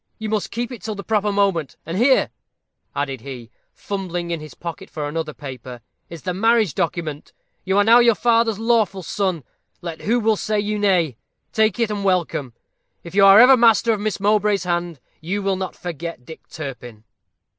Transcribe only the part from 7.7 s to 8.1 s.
are now